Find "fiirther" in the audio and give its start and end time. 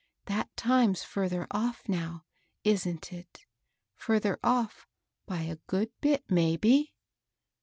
4.01-4.37